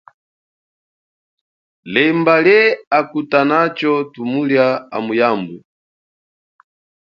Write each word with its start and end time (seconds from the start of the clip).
Lemba, 1.93 2.33
lie 2.45 2.61
akutanatsho 2.97 3.91
thumulia 4.13 4.67
amu 4.95 5.11
yambu. 5.19 5.55